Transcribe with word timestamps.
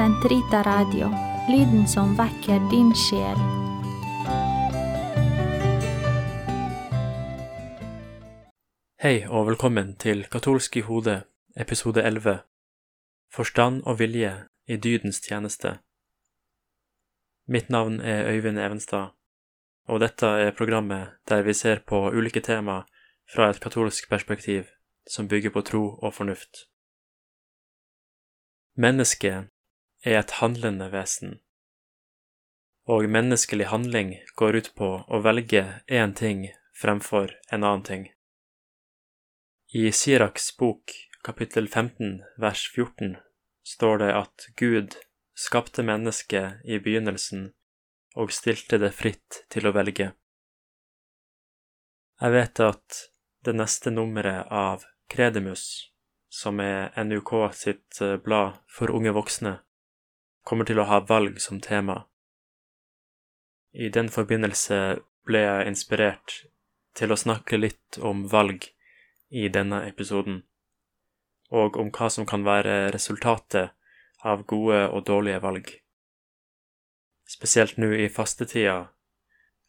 Sentrita 0.00 0.62
Radio, 0.62 1.10
lyden 1.48 1.88
som 1.88 2.14
vekker 2.16 2.62
din 2.70 2.88
sjel. 2.96 3.40
Hei 8.96 9.26
og 9.28 9.50
velkommen 9.50 9.90
til 10.00 10.24
Katolsk 10.32 10.78
i 10.80 10.84
hodet, 10.86 11.18
episode 11.52 12.00
11 12.00 12.38
Forstand 13.28 13.82
og 13.84 13.98
vilje 14.00 14.32
i 14.64 14.80
dydens 14.80 15.20
tjeneste. 15.20 15.74
Mitt 17.44 17.68
navn 17.68 18.00
er 18.00 18.32
Øyvind 18.32 18.56
Evenstad, 18.56 19.12
og 19.84 20.00
dette 20.00 20.32
er 20.48 20.56
programmet 20.56 21.12
der 21.28 21.44
vi 21.44 21.52
ser 21.52 21.84
på 21.84 22.06
ulike 22.08 22.40
tema 22.40 22.86
fra 23.34 23.50
et 23.50 23.60
katolsk 23.60 24.08
perspektiv 24.08 24.64
som 25.04 25.28
bygger 25.28 25.50
på 25.50 25.60
tro 25.60 25.86
og 26.02 26.14
fornuft. 26.14 26.70
Mennesket 28.76 29.52
er 30.04 30.20
et 30.20 30.38
handlende 30.40 30.88
vesen, 30.92 31.38
og 32.88 33.08
menneskelig 33.08 33.68
handling 33.70 34.14
går 34.40 34.56
ut 34.60 34.70
på 34.74 34.88
å 35.06 35.20
velge 35.24 35.64
én 35.86 36.14
ting 36.16 36.48
fremfor 36.80 37.36
en 37.52 37.64
annen 37.64 37.84
ting. 37.86 38.06
I 39.76 39.92
Siraks 39.92 40.50
bok 40.58 40.94
kapittel 41.22 41.68
15 41.68 42.22
vers 42.40 42.64
14 42.74 43.16
står 43.62 44.00
det 44.02 44.10
at 44.16 44.46
Gud 44.56 44.96
skapte 45.36 45.84
mennesket 45.86 46.64
i 46.64 46.80
begynnelsen 46.82 47.50
og 48.18 48.32
stilte 48.34 48.80
det 48.82 48.90
fritt 48.96 49.44
til 49.52 49.68
å 49.68 49.74
velge. 49.76 50.10
Jeg 52.20 52.34
vet 52.34 52.60
at 52.64 53.04
det 53.46 53.54
neste 53.56 53.92
nummeret 53.92 54.50
av 54.50 54.82
Kredemus 55.12 55.92
som 56.30 56.60
er 56.62 56.90
NUK 57.04 57.32
sitt 57.56 58.00
eh, 58.02 58.16
blad 58.20 58.58
for 58.70 58.92
unge 58.94 59.12
voksne, 59.16 59.58
kommer 60.44 60.68
til 60.68 60.80
å 60.80 60.88
ha 60.88 61.00
valg 61.08 61.40
som 61.40 61.60
tema. 61.60 62.04
I 63.72 63.88
den 63.88 64.08
forbindelse 64.10 65.00
ble 65.26 65.42
jeg 65.44 65.68
inspirert 65.70 66.36
til 66.98 67.12
å 67.12 67.18
snakke 67.18 67.60
litt 67.60 67.98
om 68.02 68.24
valg 68.28 68.66
i 69.30 69.48
denne 69.48 69.84
episoden, 69.86 70.42
og 71.50 71.76
om 71.78 71.92
hva 71.94 72.08
som 72.10 72.26
kan 72.26 72.42
være 72.46 72.90
resultatet 72.94 73.70
av 74.26 74.42
gode 74.50 74.82
og 74.88 75.06
dårlige 75.06 75.42
valg. 75.44 75.70
Spesielt 77.30 77.78
nå 77.78 77.92
i 77.94 78.08
fastetida 78.10 78.90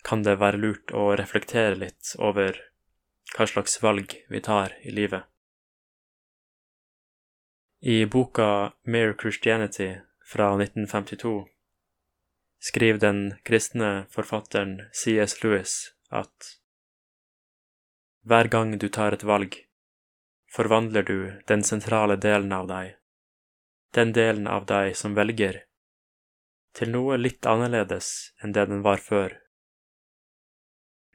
kan 0.03 0.23
det 0.25 0.39
være 0.42 0.58
lurt 0.58 0.94
å 0.97 1.11
reflektere 1.14 1.77
litt 1.77 2.16
over 2.17 2.58
hva 3.36 3.45
slags 3.47 3.77
valg 3.83 4.16
vi 4.30 4.42
tar 4.42 4.73
i 4.81 4.94
livet. 4.97 5.27
I 7.81 8.05
boka 8.05 8.73
Mere 8.83 9.14
Christianity 9.17 9.94
fra 10.31 10.53
1952 10.55 11.47
skriver 12.61 12.99
den 12.99 13.33
kristne 13.43 14.05
forfatteren 14.09 14.81
C.S. 14.93 15.43
Lewis 15.43 15.93
at 16.09 16.57
hver 18.23 18.47
gang 18.53 18.77
du 18.77 18.87
tar 18.87 19.11
et 19.11 19.25
valg, 19.27 19.55
forvandler 20.53 21.03
du 21.03 21.17
den 21.49 21.63
sentrale 21.67 22.15
delen 22.15 22.53
av 22.53 22.67
deg, 22.69 22.93
den 23.97 24.13
delen 24.15 24.47
av 24.47 24.67
deg 24.69 24.93
som 24.95 25.17
velger, 25.17 25.63
til 26.77 26.93
noe 26.93 27.17
litt 27.17 27.49
annerledes 27.49 28.11
enn 28.43 28.53
det 28.55 28.67
den 28.69 28.83
var 28.85 29.02
før. 29.03 29.33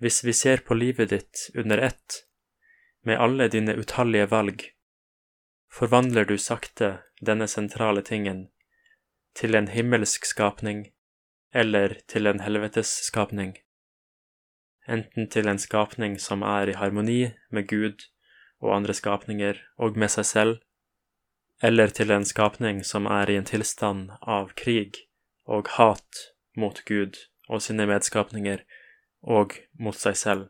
Hvis 0.02 0.24
vi 0.26 0.34
ser 0.36 0.60
på 0.66 0.76
livet 0.76 1.14
ditt 1.14 1.46
under 1.54 1.78
ett, 1.78 2.26
med 3.06 3.22
alle 3.22 3.48
dine 3.48 3.78
utallige 3.78 4.26
valg, 4.34 4.66
forvandler 5.72 6.26
du 6.26 6.36
sakte 6.42 6.90
denne 7.22 7.46
sentrale 7.48 8.02
tingen 8.02 8.48
til 9.36 9.54
en 9.54 9.68
himmelsk 9.68 10.24
skapning 10.24 10.86
eller 11.54 11.98
til 12.08 12.26
en 12.26 12.40
helvetesskapning, 12.40 13.56
enten 14.88 15.28
til 15.30 15.48
en 15.48 15.60
skapning 15.60 16.16
som 16.20 16.42
er 16.42 16.70
i 16.72 16.76
harmoni 16.76 17.20
med 17.50 17.68
Gud 17.68 18.06
og 18.60 18.76
andre 18.76 18.94
skapninger 18.94 19.60
og 19.76 19.98
med 19.98 20.12
seg 20.14 20.26
selv, 20.26 20.56
eller 21.62 21.92
til 21.92 22.10
en 22.10 22.24
skapning 22.24 22.82
som 22.84 23.06
er 23.06 23.30
i 23.30 23.36
en 23.40 23.48
tilstand 23.48 24.10
av 24.22 24.52
krig 24.56 25.02
og 25.44 25.68
hat 25.76 26.26
mot 26.56 26.82
Gud 26.88 27.16
og 27.48 27.62
sine 27.62 27.86
medskapninger 27.88 28.64
og 29.22 29.56
mot 29.78 29.96
seg 29.96 30.16
selv. 30.16 30.46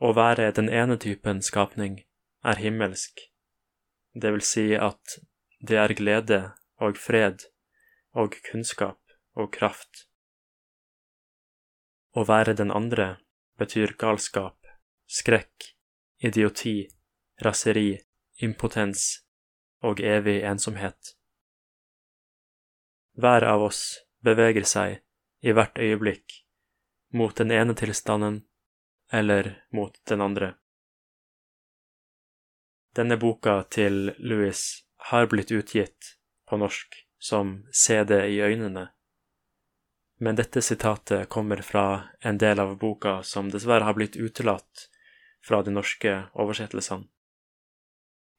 Å 0.00 0.12
være 0.12 0.50
den 0.56 0.68
ene 0.68 0.96
typen 1.00 1.40
skapning 1.42 2.02
er 2.44 2.60
himmelsk, 2.60 3.20
det 4.14 4.32
vil 4.34 4.44
si 4.44 4.66
at 4.76 5.18
det 5.64 5.78
er 5.80 5.96
glede 5.96 6.40
og 6.82 6.98
fred 6.98 7.46
og 8.14 8.36
kunnskap 8.48 9.00
og 9.34 9.50
kraft. 9.54 10.06
Å 12.14 12.22
være 12.26 12.54
den 12.54 12.70
andre 12.70 13.16
betyr 13.58 13.96
galskap, 13.98 14.58
skrekk, 15.06 15.74
idioti, 16.22 16.86
raseri, 17.42 17.98
impotens 18.42 19.24
og 19.84 20.00
evig 20.00 20.40
ensomhet. 20.46 21.14
Hver 23.18 23.46
av 23.46 23.62
oss 23.68 23.82
beveger 24.26 24.66
seg 24.66 25.00
i 25.44 25.52
hvert 25.54 25.78
øyeblikk 25.78 26.40
mot 27.14 27.34
den 27.38 27.52
ene 27.54 27.74
tilstanden 27.78 28.40
eller 29.12 29.52
mot 29.70 29.98
den 30.08 30.22
andre. 30.24 30.54
Denne 32.94 33.18
boka 33.18 33.62
til 33.70 34.14
Louis 34.18 34.60
har 35.10 35.26
blitt 35.30 35.50
utgitt 35.54 36.14
norsk 36.60 37.00
som 37.18 37.56
Se 37.72 38.02
det 38.04 38.26
i 38.28 38.40
øynene, 38.44 38.88
men 40.20 40.36
dette 40.36 40.62
sitatet 40.62 41.28
kommer 41.28 41.62
fra 41.62 42.10
en 42.20 42.38
del 42.38 42.60
av 42.60 42.76
boka 42.78 43.22
som 43.22 43.50
dessverre 43.50 43.84
har 43.88 43.96
blitt 43.96 44.16
utelatt 44.16 44.88
fra 45.44 45.62
de 45.62 45.74
norske 45.74 46.12
oversettelsene. 46.32 47.08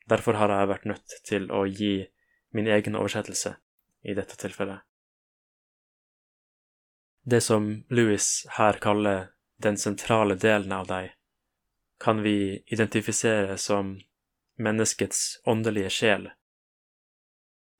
Derfor 0.05 0.37
har 0.37 0.53
jeg 0.53 0.69
vært 0.69 0.85
nødt 0.85 1.15
til 1.25 1.47
å 1.51 1.65
gi 1.65 2.05
min 2.53 2.67
egen 2.69 2.95
oversettelse 2.95 3.55
i 4.05 4.13
dette 4.13 4.37
tilfellet. 4.37 4.85
Det 7.25 7.41
som 7.41 7.71
Louis 7.89 8.27
her 8.57 8.77
kaller 8.81 9.31
den 9.57 9.77
sentrale 9.81 10.37
delen 10.37 10.71
av 10.71 10.85
deg, 10.87 11.09
kan 11.99 12.21
vi 12.21 12.61
identifisere 12.67 13.57
som 13.57 13.95
menneskets 14.61 15.41
åndelige 15.49 15.89
sjel, 15.89 16.27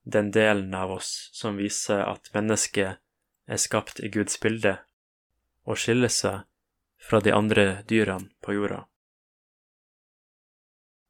den 0.06 0.32
delen 0.32 0.74
av 0.74 0.92
oss 0.92 1.30
som 1.34 1.58
viser 1.58 2.04
at 2.06 2.30
mennesket 2.34 3.02
er 3.50 3.62
skapt 3.62 4.00
i 4.00 4.10
Guds 4.14 4.38
bilde 4.42 4.78
og 5.66 5.80
skiller 5.82 6.14
seg 6.14 6.46
fra 7.02 7.22
de 7.22 7.34
andre 7.34 7.66
dyrene 7.90 8.30
på 8.46 8.54
jorda. 8.56 8.86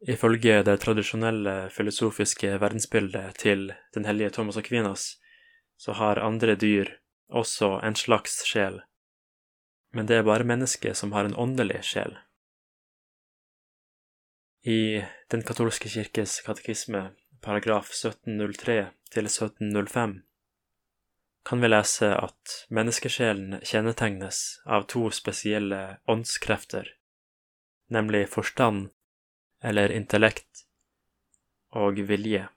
Ifølge 0.06 0.62
det 0.64 0.78
tradisjonelle 0.84 1.70
filosofiske 1.74 2.58
verdensbildet 2.62 3.40
til 3.42 3.72
den 3.96 4.06
hellige 4.06 4.36
Thomas 4.38 4.58
Aquinas 4.58 5.16
så 5.82 5.96
har 5.98 6.22
andre 6.24 6.56
dyr 6.56 6.92
også 7.28 7.80
en 7.84 7.96
slags 7.96 8.44
sjel, 8.48 8.80
men 9.92 10.08
det 10.08 10.20
er 10.20 10.28
bare 10.28 10.48
mennesket 10.48 10.98
som 10.98 11.16
har 11.16 11.26
en 11.26 11.36
åndelig 11.36 11.82
sjel. 11.84 12.16
I 14.66 15.04
Den 15.30 15.42
katolske 15.42 15.90
kirkes 15.90 16.40
katekisme, 16.46 17.16
paragraf 17.46 17.92
1703 17.94 18.88
til 19.14 19.28
1705, 19.30 20.14
kan 21.46 21.62
vi 21.62 21.70
lese 21.70 22.08
at 22.18 22.54
menneskesjelen 22.74 23.60
kjennetegnes 23.62 24.40
av 24.66 24.88
to 24.90 25.12
spesielle 25.14 25.82
åndskrefter, 26.10 26.88
nemlig 27.94 28.24
forstand, 28.34 28.88
eller 29.62 29.94
intellekt, 29.94 30.64
og 31.70 32.02
vilje. 32.10 32.48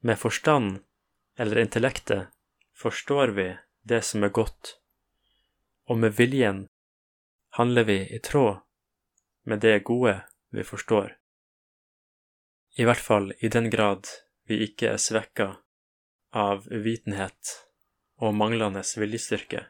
Med 0.00 0.18
forstand, 0.18 0.78
eller 1.36 1.60
intellektet, 1.60 2.30
forstår 2.72 3.34
vi 3.36 3.50
det 3.82 4.00
som 4.08 4.24
er 4.24 4.32
godt, 4.32 4.78
og 5.84 6.00
med 6.00 6.16
viljen 6.16 6.64
handler 7.60 7.84
vi 7.84 7.98
i 8.16 8.22
tråd 8.24 8.62
med 9.44 9.60
det 9.60 9.82
gode 9.84 10.16
vi 10.56 10.64
forstår. 10.64 11.12
I 12.74 12.84
hvert 12.84 13.00
fall 13.00 13.32
i 13.38 13.48
den 13.48 13.70
grad 13.70 14.08
vi 14.50 14.58
ikke 14.66 14.94
er 14.94 15.02
svekka 15.02 15.48
av 16.34 16.66
uvitenhet 16.66 17.52
og 18.18 18.34
manglende 18.34 18.82
viljestyrke, 18.98 19.60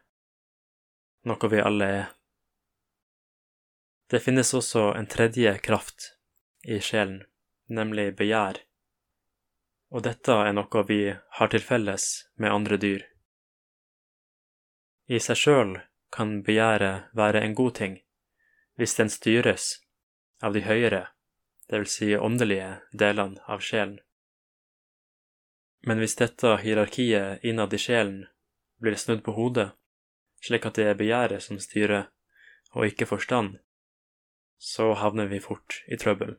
noe 1.29 1.51
vi 1.53 1.61
alle 1.61 1.89
er. 2.01 2.07
Det 4.09 4.21
finnes 4.25 4.55
også 4.57 4.93
en 4.97 5.09
tredje 5.11 5.53
kraft 5.65 6.15
i 6.65 6.81
sjelen, 6.81 7.25
nemlig 7.69 8.15
begjær, 8.17 8.61
og 9.93 10.05
dette 10.09 10.37
er 10.49 10.57
noe 10.57 10.85
vi 10.89 11.01
har 11.13 11.53
til 11.53 11.65
felles 11.65 12.07
med 12.41 12.53
andre 12.57 12.81
dyr. 12.81 13.05
I 15.13 15.21
seg 15.21 15.37
sjøl 15.37 15.75
kan 16.15 16.39
begjæret 16.47 17.13
være 17.13 17.45
en 17.45 17.57
god 17.59 17.75
ting, 17.81 17.99
hvis 18.81 18.97
den 18.97 19.13
styres 19.13 19.75
av 20.41 20.57
de 20.57 20.65
høyere, 20.65 21.09
det 21.69 21.81
vil 21.81 21.91
si 21.91 22.11
åndelige, 22.17 22.81
delene 22.93 23.41
av 23.47 23.63
sjelen. 23.65 23.99
Men 25.85 26.01
hvis 26.01 26.17
dette 26.17 26.57
hierarkiet 26.63 27.45
innad 27.45 27.75
i 27.75 27.81
sjelen 27.81 28.25
blir 28.81 28.97
snudd 29.01 29.25
på 29.25 29.35
hodet, 29.37 29.71
slik 30.45 30.67
at 30.69 30.79
det 30.79 30.89
er 30.91 30.99
begjæret 31.01 31.45
som 31.45 31.61
styrer, 31.61 32.09
og 32.75 32.89
ikke 32.89 33.09
forstand, 33.09 33.59
så 34.59 34.93
havner 34.99 35.29
vi 35.31 35.43
fort 35.45 35.83
i 35.87 35.97
trøbbel. 36.01 36.37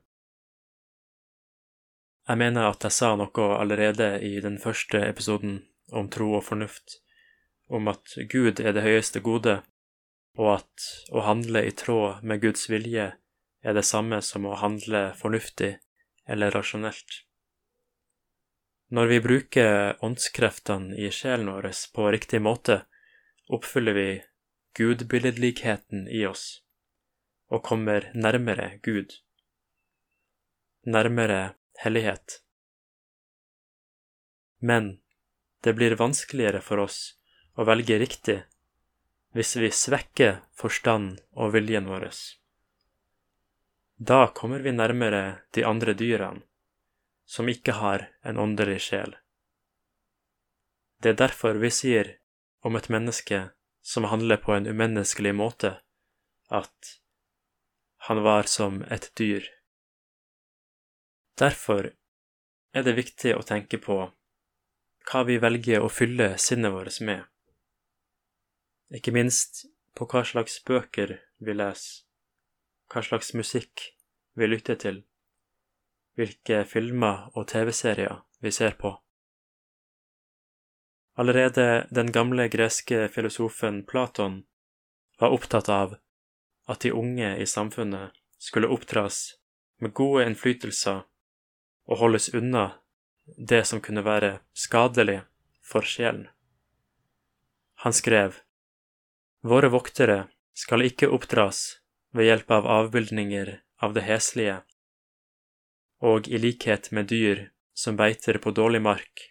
Jeg 2.25 2.41
mener 2.41 2.71
at 2.71 2.83
jeg 2.83 2.93
sa 2.93 3.13
noe 3.19 3.47
allerede 3.59 4.15
i 4.25 4.39
den 4.41 4.57
første 4.61 5.01
episoden 5.05 5.59
om 5.93 6.09
tro 6.09 6.31
og 6.39 6.47
fornuft, 6.47 6.99
om 7.69 7.87
at 7.87 8.17
Gud 8.29 8.59
er 8.59 8.73
det 8.73 8.85
høyeste 8.85 9.21
gode, 9.21 9.59
og 10.37 10.49
at 10.57 10.87
å 11.13 11.21
handle 11.25 11.61
i 11.65 11.73
tråd 11.73 12.25
med 12.25 12.41
Guds 12.41 12.65
vilje 12.69 13.11
er 13.65 13.73
det 13.73 13.85
samme 13.87 14.21
som 14.21 14.45
å 14.45 14.57
handle 14.61 15.07
fornuftig 15.17 15.75
eller 16.29 16.53
rasjonelt. 16.53 17.23
Når 18.93 19.09
vi 19.09 19.21
bruker 19.25 19.97
åndskreftene 20.05 20.93
i 21.01 21.09
sjelen 21.09 21.49
vår 21.49 21.71
på 21.95 22.05
riktig 22.13 22.41
måte, 22.45 22.83
oppfyller 23.49 23.97
vi 23.97 24.09
gudbilledlikheten 24.77 26.05
i 26.07 26.25
oss 26.29 26.61
og 27.49 27.63
kommer 27.65 28.09
nærmere 28.13 28.79
Gud, 28.85 29.17
nærmere 30.85 31.55
hellighet. 31.81 32.41
Men 34.61 34.97
det 35.65 35.73
blir 35.77 35.97
vanskeligere 35.97 36.61
for 36.61 36.85
oss 36.85 37.17
å 37.57 37.65
velge 37.65 37.97
riktig 38.01 38.39
hvis 39.35 39.57
vi 39.59 39.69
svekker 39.73 40.41
forstand 40.57 41.19
og 41.33 41.53
viljen 41.57 41.89
vår. 41.89 42.09
Da 43.97 44.27
kommer 44.27 44.59
vi 44.59 44.71
nærmere 44.71 45.41
de 45.51 45.63
andre 45.63 45.93
dyrene, 45.93 46.41
som 47.25 47.47
ikke 47.47 47.77
har 47.79 48.09
en 48.27 48.37
åndelig 48.37 48.81
sjel. 48.89 49.15
Det 50.99 51.13
er 51.13 51.21
derfor 51.21 51.55
vi 51.61 51.71
sier 51.71 52.09
om 52.59 52.75
et 52.75 52.89
menneske 52.91 53.39
som 53.81 54.03
handler 54.11 54.41
på 54.43 54.51
en 54.51 54.67
umenneskelig 54.67 55.31
måte, 55.35 55.77
at 56.51 56.91
han 58.09 58.19
var 58.23 58.51
som 58.51 58.81
et 58.91 59.11
dyr. 59.15 59.47
Derfor 61.39 61.93
er 62.75 62.83
det 62.83 62.97
viktig 62.99 63.31
å 63.35 63.45
tenke 63.47 63.79
på 63.79 63.99
hva 65.07 65.23
vi 65.23 65.37
velger 65.39 65.79
å 65.79 65.91
fylle 65.93 66.33
sinnet 66.35 66.73
vårt 66.75 66.99
med, 66.99 67.23
ikke 68.91 69.15
minst 69.15 69.69
på 69.95 70.07
hva 70.11 70.25
slags 70.27 70.59
bøker 70.67 71.21
vi 71.39 71.55
leser 71.55 72.05
hva 72.95 73.03
slags 73.03 73.33
musikk 73.35 73.89
vi 74.39 74.47
lytter 74.47 74.77
til, 74.79 75.01
hvilke 76.15 76.61
filmer 76.63 77.27
og 77.35 77.49
TV-serier 77.51 78.21
vi 78.39 78.51
ser 78.55 78.77
på. 78.79 78.93
Allerede 81.19 81.87
den 81.91 82.11
gamle 82.15 82.47
greske 82.51 83.09
filosofen 83.11 83.83
Platon 83.87 84.45
var 85.19 85.35
opptatt 85.35 85.69
av 85.71 85.97
at 86.71 86.81
de 86.87 86.91
unge 86.95 87.35
i 87.39 87.45
samfunnet 87.47 88.15
skulle 88.39 88.71
oppdras 88.71 89.35
med 89.83 89.93
gode 89.93 90.25
innflytelser 90.29 91.03
og 91.85 91.99
holdes 91.99 92.31
unna 92.33 92.65
det 93.37 93.63
som 93.67 93.83
kunne 93.83 94.03
være 94.07 94.39
skadelig 94.55 95.21
for 95.63 95.83
sjelen. 95.87 96.27
Han 97.83 97.93
skrev, 97.93 98.39
Våre 99.45 99.69
voktere 99.69 100.25
skal 100.57 100.87
ikke 100.87 101.11
oppdras 101.11 101.81
ved 102.15 102.29
hjelp 102.29 102.51
av 102.51 102.67
avbildninger 102.67 103.49
av 103.83 103.93
det 103.93 104.05
heslige, 104.07 104.61
og 105.99 106.29
i 106.31 106.39
likhet 106.39 106.91
med 106.95 107.09
dyr 107.11 107.49
som 107.75 107.97
beiter 107.99 108.39
på 108.39 108.53
dårlig 108.55 108.81
mark, 108.85 109.25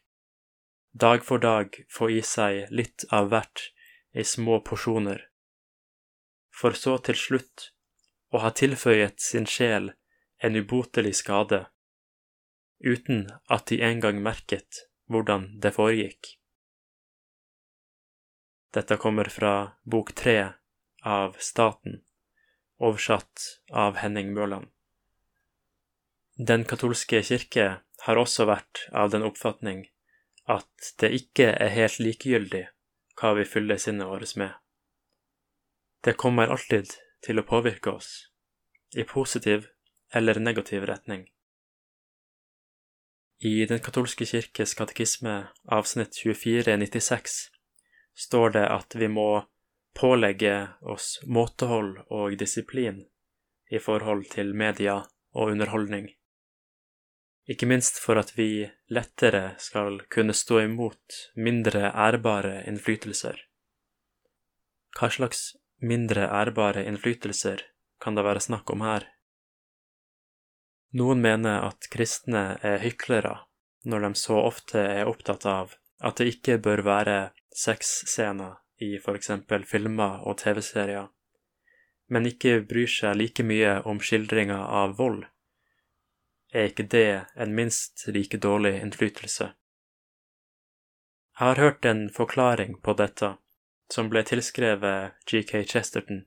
dag 0.93 1.25
for 1.25 1.41
dag 1.41 1.79
få 1.91 2.11
i 2.13 2.21
seg 2.23 2.69
litt 2.71 3.07
av 3.09 3.31
hvert 3.33 3.71
i 4.13 4.25
små 4.25 4.61
porsjoner, 4.69 5.25
for 6.53 6.77
så 6.77 6.99
til 7.09 7.19
slutt 7.19 7.71
å 8.35 8.45
ha 8.45 8.53
tilføyet 8.53 9.21
sin 9.21 9.49
sjel 9.49 9.93
en 10.45 10.61
ubotelig 10.61 11.17
skade, 11.25 11.65
uten 12.85 13.31
at 13.49 13.71
de 13.73 13.81
engang 13.81 14.21
merket 14.23 14.85
hvordan 15.09 15.55
det 15.61 15.73
foregikk. 15.73 16.35
Dette 18.77 18.99
kommer 19.01 19.31
fra 19.33 19.55
bok 19.89 20.13
tre 20.19 20.39
av 21.01 21.39
Staten 21.39 22.04
oversatt 22.85 23.49
av 23.73 23.99
Henning 24.03 24.33
Mørland. 24.37 24.69
Den 26.37 26.65
katolske 26.67 27.23
kirke 27.23 27.67
har 28.05 28.21
også 28.21 28.49
vært 28.51 28.87
av 28.93 29.13
den 29.15 29.25
oppfatning 29.27 29.85
at 30.51 30.95
det 31.01 31.13
ikke 31.17 31.53
er 31.53 31.73
helt 31.73 32.01
likegyldig 32.03 32.65
hva 33.21 33.33
vi 33.39 33.47
fyller 33.49 33.79
sinnet 33.81 34.11
vårt 34.11 34.35
med. 34.37 34.51
Det 36.05 36.19
kommer 36.21 36.51
alltid 36.53 36.91
til 37.25 37.41
å 37.41 37.47
påvirke 37.49 37.95
oss, 37.95 38.11
i 38.93 39.07
positiv 39.09 39.71
eller 40.13 40.41
negativ 40.43 40.85
retning. 40.91 41.25
I 43.41 43.67
Den 43.67 43.81
katolske 43.81 44.27
kirkes 44.27 44.75
katekisme 44.75 45.49
avsnitt 45.65 46.15
2496 46.19 47.39
står 48.15 48.55
det 48.59 48.67
at 48.69 48.95
vi 48.95 49.09
må 49.09 49.45
pålegge 49.95 50.69
oss 50.83 51.21
måtehold 51.27 52.05
og 52.11 52.37
disiplin 52.39 53.05
i 53.71 53.79
forhold 53.79 54.27
til 54.33 54.55
media 54.55 55.01
og 55.35 55.55
underholdning, 55.55 56.09
ikke 57.51 57.69
minst 57.69 57.99
for 58.01 58.19
at 58.21 58.33
vi 58.39 58.67
lettere 58.93 59.55
skal 59.61 60.01
kunne 60.13 60.35
stå 60.37 60.63
imot 60.65 61.19
mindre 61.37 61.91
ærbare 61.91 62.63
innflytelser. 62.69 63.37
Hva 64.95 65.11
slags 65.11 65.53
mindre 65.83 66.29
ærbare 66.31 66.87
innflytelser 66.89 67.67
kan 68.01 68.17
det 68.17 68.25
være 68.25 68.45
snakk 68.45 68.71
om 68.73 68.85
her? 68.87 69.07
Noen 70.95 71.21
mener 71.21 71.67
at 71.69 71.91
kristne 71.91 72.55
er 72.63 72.83
hyklere 72.85 73.41
når 73.85 74.07
de 74.07 74.13
så 74.17 74.39
ofte 74.41 74.81
er 74.81 75.11
opptatt 75.11 75.45
av 75.51 75.75
at 76.05 76.21
det 76.21 76.37
ikke 76.37 76.61
bør 76.63 76.85
være 76.87 77.19
sexscener 77.55 78.61
i 78.85 78.97
f.eks. 79.01 79.31
filmer 79.67 80.25
og 80.29 80.39
TV-serier, 80.43 81.09
men 82.13 82.29
ikke 82.29 82.61
bryr 82.69 82.91
seg 82.91 83.17
like 83.19 83.47
mye 83.47 83.79
om 83.89 84.01
skildringa 84.01 84.59
av 84.83 84.97
vold, 85.01 85.25
er 86.55 86.71
ikke 86.71 86.87
det 86.87 87.25
en 87.35 87.55
minst 87.55 88.05
like 88.15 88.39
dårlig 88.39 88.77
innflytelse? 88.81 89.51
Jeg 91.35 91.49
har 91.49 91.59
hørt 91.59 91.85
en 91.91 92.05
forklaring 92.15 92.77
på 92.79 92.95
dette, 92.95 93.33
som 93.91 94.07
ble 94.11 94.23
tilskrevet 94.23 95.17
GK 95.27 95.65
Chesterton, 95.67 96.23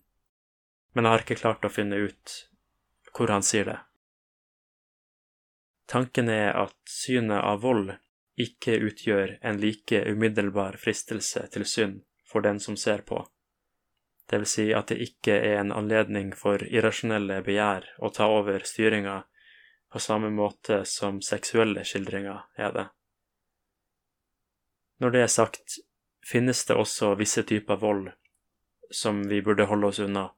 men 0.94 1.06
jeg 1.06 1.14
har 1.14 1.24
ikke 1.24 1.40
klart 1.40 1.64
å 1.64 1.72
finne 1.72 2.02
ut 2.10 2.36
hvor 3.16 3.32
han 3.32 3.46
sier 3.46 3.70
det. 3.70 3.78
Tanken 5.88 6.28
er 6.30 6.52
at 6.60 6.76
synet 6.92 7.40
av 7.40 7.64
vold 7.64 7.94
ikke 8.38 8.76
utgjør 8.90 9.38
en 9.48 9.62
like 9.64 10.04
umiddelbar 10.12 10.76
fristelse 10.82 11.46
til 11.54 11.66
synd 11.66 12.04
for 12.28 12.42
den 12.42 12.60
som 12.60 12.78
ser 12.78 13.06
på. 13.08 13.24
Det 14.30 14.38
vil 14.38 14.50
si 14.52 14.68
at 14.76 14.92
det 14.92 15.00
ikke 15.00 15.38
er 15.40 15.62
en 15.62 15.72
anledning 15.72 16.34
for 16.36 16.64
irrasjonelle 16.68 17.40
begjær 17.48 17.88
å 18.04 18.12
ta 18.12 18.28
over 18.28 18.66
styringa 18.68 19.22
på 19.92 20.00
samme 20.04 20.30
måte 20.36 20.82
som 20.86 21.22
seksuelle 21.24 21.86
skildringer 21.88 22.44
er 22.60 22.74
det. 22.76 22.88
Når 25.00 25.14
det 25.14 25.22
er 25.24 25.32
sagt, 25.32 25.78
finnes 26.26 26.66
det 26.68 26.76
også 26.76 27.14
visse 27.16 27.44
typer 27.48 27.80
vold 27.80 28.10
som 28.92 29.24
vi 29.30 29.40
burde 29.42 29.68
holde 29.70 29.94
oss 29.94 30.00
unna, 30.04 30.30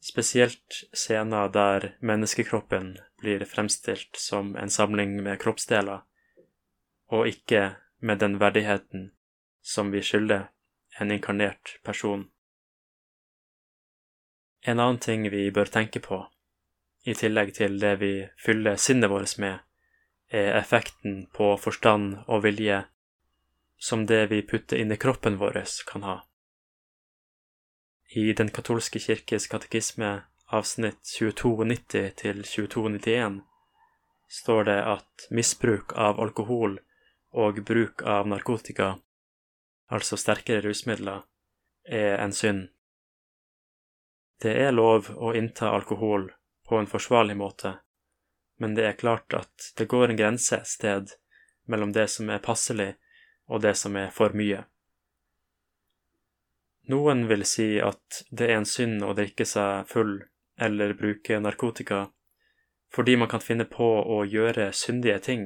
spesielt 0.00 0.84
scener 0.96 1.50
der 1.52 1.90
menneskekroppen 2.00 2.94
blir 3.20 3.44
fremstilt 3.44 4.16
som 4.16 4.54
en 4.56 4.70
samling 4.70 5.18
med 5.22 5.40
kroppsdeler, 5.42 6.04
og 7.12 7.28
ikke 7.28 7.74
med 8.00 8.20
den 8.22 8.38
verdigheten 8.40 9.10
som 9.60 9.90
vi 9.92 10.00
skylder 10.04 10.48
en 10.98 11.10
inkarnert 11.14 11.78
person. 11.82 12.28
En 14.60 14.80
annen 14.80 14.98
ting 14.98 15.28
vi 15.30 15.50
bør 15.50 15.70
tenke 15.70 16.00
på, 16.02 16.24
i 17.06 17.14
tillegg 17.14 17.54
til 17.56 17.78
det 17.80 17.94
vi 18.02 18.12
fyller 18.42 18.76
sinnet 18.76 19.10
vårt 19.10 19.38
med, 19.38 19.60
er 20.28 20.58
effekten 20.58 21.26
på 21.32 21.54
forstand 21.56 22.18
og 22.26 22.42
vilje 22.44 22.82
som 23.78 24.06
det 24.06 24.26
vi 24.32 24.42
putter 24.42 24.76
inn 24.76 24.92
i 24.92 24.98
kroppen 25.00 25.38
vår, 25.38 25.62
kan 25.86 26.02
ha. 26.02 26.16
I 28.10 28.32
Den 28.32 28.50
katolske 28.50 28.98
kirkes 28.98 29.46
katekisme 29.46 30.22
avsnitt 30.48 31.04
2290 31.04 32.14
til 32.16 32.42
2291 32.42 33.42
står 34.28 34.64
det 34.64 34.78
at 34.94 35.28
misbruk 35.30 35.92
av 35.96 36.20
alkohol 36.20 36.78
og 37.32 37.60
bruk 37.68 38.02
av 38.02 38.28
narkotika 38.28 38.96
altså 39.88 40.16
sterkere 40.20 40.62
rusmidler, 40.64 41.24
er 41.84 42.18
en 42.22 42.32
synd. 42.32 42.68
Det 44.42 44.54
er 44.54 44.74
lov 44.74 45.10
å 45.16 45.32
innta 45.34 45.72
alkohol 45.74 46.28
på 46.68 46.78
en 46.78 46.90
forsvarlig 46.90 47.36
måte, 47.36 47.78
men 48.60 48.74
det 48.76 48.86
er 48.86 48.98
klart 49.00 49.34
at 49.34 49.70
det 49.78 49.88
går 49.90 50.10
en 50.12 50.20
grense 50.20 50.56
et 50.60 50.68
sted 50.68 51.14
mellom 51.66 51.92
det 51.92 52.08
som 52.12 52.30
er 52.30 52.44
passelig, 52.44 52.94
og 53.48 53.62
det 53.64 53.74
som 53.80 53.96
er 53.96 54.12
for 54.12 54.36
mye. 54.36 54.66
Noen 56.88 57.26
vil 57.28 57.44
si 57.44 57.76
at 57.84 58.22
det 58.30 58.48
er 58.48 58.60
en 58.60 58.68
synd 58.68 59.04
å 59.04 59.14
drikke 59.16 59.44
seg 59.48 59.88
full 59.88 60.20
eller 60.58 60.94
bruke 60.96 61.40
narkotika 61.40 62.06
fordi 62.94 63.16
man 63.20 63.28
kan 63.28 63.44
finne 63.44 63.66
på 63.68 63.84
å 63.84 64.22
gjøre 64.24 64.70
syndige 64.72 65.18
ting 65.26 65.42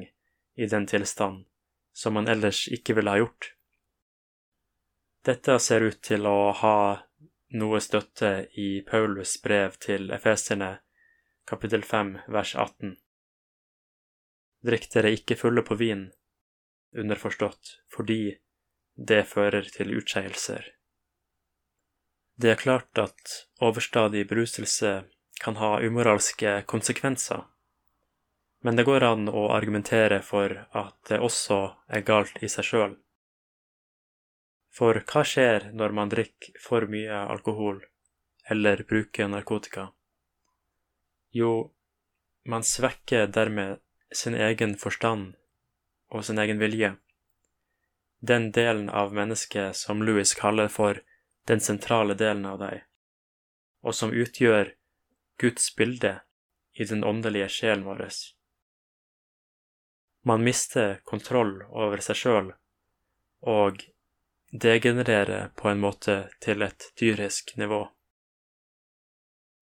i 0.55 0.69
den 0.71 0.87
tilstand 0.87 1.43
som 1.93 2.15
man 2.15 2.29
ellers 2.31 2.69
ikke 2.71 2.95
ville 2.95 3.11
ha 3.11 3.19
gjort. 3.19 3.49
Dette 5.23 5.55
ser 5.63 5.85
ut 5.87 6.01
til 6.03 6.27
å 6.27 6.51
ha 6.59 6.77
noe 7.55 7.81
støtte 7.85 8.31
i 8.59 8.81
Paulus 8.83 9.37
brev 9.43 9.77
til 9.85 10.11
efeserne, 10.11 10.81
kapittel 11.47 11.85
5, 11.87 12.09
vers 12.35 12.55
18. 12.59 12.97
Drikk 14.67 14.89
dere 14.95 15.13
ikke 15.15 15.37
fulle 15.39 15.63
på 15.69 15.77
vin, 15.79 16.09
underforstått 16.99 17.77
fordi 17.95 18.35
det 18.99 19.21
fører 19.31 19.71
til 19.77 19.95
utskeielser. 20.01 20.67
Det 22.35 22.51
er 22.51 22.59
klart 22.65 22.99
at 22.99 23.37
overstadig 23.63 24.25
beruselse 24.27 25.05
kan 25.39 25.61
ha 25.63 25.77
umoralske 25.87 26.65
konsekvenser, 26.67 27.47
men 28.67 28.75
det 28.75 28.89
går 28.91 29.07
an 29.07 29.31
å 29.31 29.47
argumentere 29.55 30.19
for 30.27 30.65
at 30.75 30.99
det 31.07 31.23
også 31.23 31.63
er 31.87 32.07
galt 32.11 32.43
i 32.43 32.51
seg 32.51 32.71
sjøl. 32.73 32.99
For 34.73 35.03
hva 35.05 35.23
skjer 35.29 35.69
når 35.77 35.93
man 35.97 36.13
drikker 36.13 36.57
for 36.61 36.89
mye 36.89 37.25
alkohol 37.35 37.83
eller 38.51 38.83
bruker 38.89 39.29
narkotika? 39.29 39.91
Jo, 41.33 41.73
man 42.49 42.65
svekker 42.65 43.27
dermed 43.27 43.81
sin 44.13 44.35
egen 44.35 44.75
forstand 44.81 45.35
og 46.13 46.25
sin 46.25 46.41
egen 46.41 46.61
vilje. 46.61 46.95
Den 48.21 48.51
delen 48.53 48.89
av 48.91 49.15
mennesket 49.17 49.77
som 49.77 50.03
Louis 50.03 50.35
kaller 50.39 50.69
for 50.73 51.01
den 51.51 51.61
sentrale 51.61 52.15
delen 52.15 52.45
av 52.47 52.61
deg, 52.61 52.83
og 53.83 53.97
som 53.99 54.13
utgjør 54.15 54.75
Guds 55.43 55.73
bilde 55.77 56.21
i 56.73 56.85
den 56.89 57.03
åndelige 57.05 57.49
sjelen 57.51 57.85
vår. 57.85 58.05
Man 60.23 60.45
mister 60.47 61.01
kontroll 61.09 61.65
over 61.69 62.05
seg 62.05 62.21
sjøl 62.21 62.53
og 63.43 63.83
degenererer 64.53 65.49
på 65.57 65.69
en 65.69 65.81
måte 65.81 66.29
til 66.45 66.63
et 66.63 66.93
dyrisk 67.01 67.57
nivå. 67.57 67.87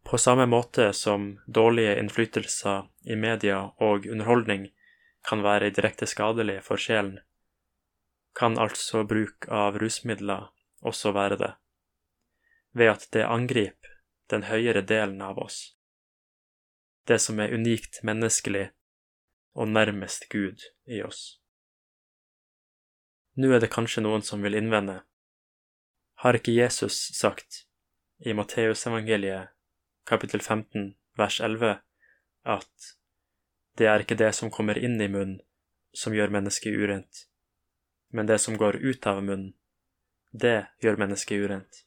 På 0.02 0.18
samme 0.18 0.46
måte 0.46 0.92
som 0.92 1.38
dårlige 1.46 1.98
innflytelser 2.00 2.88
i 3.06 3.16
media 3.16 3.60
og 3.78 4.06
underholdning 4.06 4.70
kan 5.28 5.44
være 5.46 5.70
direkte 5.70 6.08
skadelige 6.10 6.62
for 6.66 6.80
sjelen, 6.80 7.20
kan 8.34 8.58
altså 8.58 9.04
bruk 9.04 9.46
av 9.48 9.78
rusmidler 9.78 10.48
også 10.82 11.12
være 11.14 11.36
det, 11.38 11.52
ved 12.72 12.90
at 12.90 13.06
det 13.12 13.26
angriper 13.26 13.94
den 14.30 14.48
høyere 14.50 14.82
delen 14.82 15.22
av 15.22 15.38
oss, 15.38 15.76
det 17.06 17.20
som 17.22 17.38
er 17.38 17.54
unikt 17.54 18.02
menneskelig 18.02 18.70
og 19.54 19.68
nærmest 19.68 20.26
Gud 20.30 20.66
i 20.86 21.02
oss. 21.02 21.39
Nå 23.38 23.52
er 23.54 23.62
det 23.62 23.70
kanskje 23.70 24.02
noen 24.02 24.24
som 24.26 24.42
vil 24.42 24.56
innvende, 24.58 25.02
har 26.20 26.36
ikke 26.36 26.52
Jesus 26.52 26.96
sagt 27.16 27.64
i 28.18 28.34
Matteusevangeliet 28.36 29.54
kapittel 30.08 30.42
15 30.42 30.94
vers 31.16 31.38
11 31.40 31.78
at 32.44 32.90
det 33.78 33.86
er 33.88 34.02
ikke 34.02 34.18
det 34.18 34.32
som 34.36 34.50
kommer 34.52 34.78
inn 34.78 34.98
i 35.00 35.08
munnen 35.08 35.38
som 35.96 36.14
gjør 36.14 36.32
mennesket 36.34 36.74
urent, 36.74 37.24
men 38.14 38.26
det 38.26 38.38
som 38.42 38.58
går 38.58 38.76
ut 38.82 39.06
av 39.06 39.22
munnen, 39.22 39.54
det 40.30 40.66
gjør 40.82 41.00
mennesket 41.00 41.42
urent. 41.42 41.80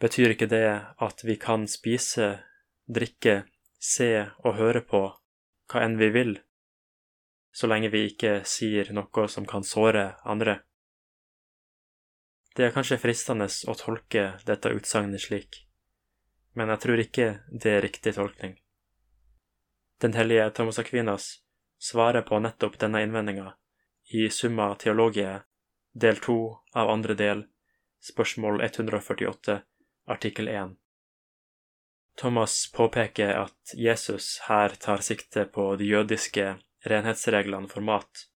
Betyr 0.00 0.34
ikke 0.34 0.50
det 0.50 0.66
at 1.00 1.24
vi 1.24 1.38
kan 1.40 1.64
spise, 1.70 2.38
drikke, 2.86 3.42
se 3.78 4.28
og 4.44 4.58
høre 4.58 4.82
på 4.84 5.00
hva 5.68 5.84
enn 5.84 5.96
vi 6.00 6.10
vil, 6.12 6.36
så 7.52 7.66
lenge 7.66 7.90
vi 7.92 8.04
ikke 8.10 8.42
sier 8.46 8.92
noe 8.94 9.28
som 9.28 9.46
kan 9.46 9.64
såre 9.64 10.14
andre? 10.24 10.60
Det 12.56 12.66
er 12.66 12.74
kanskje 12.74 12.98
fristende 12.98 13.46
å 13.46 13.74
tolke 13.78 14.32
dette 14.46 14.72
utsagnet 14.74 15.22
slik, 15.22 15.60
men 16.58 16.72
jeg 16.74 16.82
tror 16.84 17.02
ikke 17.04 17.28
det 17.50 17.76
er 17.76 17.84
riktig 17.84 18.16
tolkning. 18.16 18.56
Den 20.02 20.14
hellige 20.14 20.50
Thomas 20.54 20.78
Aquinas 20.78 21.28
svarer 21.78 22.22
på 22.26 22.38
nettopp 22.42 22.78
denne 22.78 23.02
innvendinga 23.02 23.52
i 24.14 24.28
Summa 24.30 24.74
Theologiae, 24.74 25.40
del 25.92 26.20
to 26.22 26.38
av 26.74 26.90
andre 26.90 27.14
del, 27.18 27.46
spørsmål 28.02 28.62
148, 28.62 29.58
artikkel 30.06 30.48
1. 30.48 30.76
Thomas 32.18 32.72
påpeker 32.74 33.34
at 33.44 33.74
Jesus 33.74 34.38
her 34.48 34.74
tar 34.80 35.02
sikte 35.06 35.44
på 35.44 35.76
de 35.78 35.86
jødiske 35.92 36.56
renhetsreglene 36.90 37.70
for 37.70 37.84
mat, 37.84 38.28